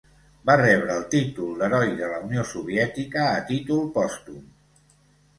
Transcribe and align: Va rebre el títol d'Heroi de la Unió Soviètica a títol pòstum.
Va 0.49 0.53
rebre 0.59 0.93
el 0.99 1.03
títol 1.09 1.51
d'Heroi 1.59 1.91
de 1.99 2.09
la 2.13 2.17
Unió 2.27 2.45
Soviètica 2.51 3.27
a 3.35 3.43
títol 3.51 3.83
pòstum. 3.99 4.41